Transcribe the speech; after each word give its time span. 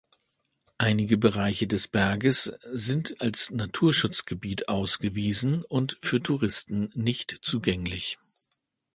Einige 0.79 1.15
Bereiche 1.15 1.67
des 1.67 1.87
Berges 1.87 2.57
sind 2.63 3.21
als 3.21 3.51
Naturschutzgebiet 3.51 4.67
ausgewiesen 4.67 5.63
und 5.63 5.99
für 6.01 6.23
Touristen 6.23 6.89
nicht 6.95 7.37
zugänglich. 7.43 8.17